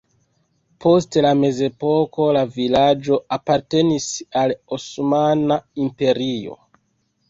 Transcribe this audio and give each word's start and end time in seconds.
Post 0.85 1.17
la 1.25 1.33
mezepoko 1.41 2.27
la 2.39 2.43
vilaĝo 2.57 3.21
apartenis 3.39 4.11
al 4.45 4.59
Osmana 4.81 5.65
Imperio. 5.89 6.63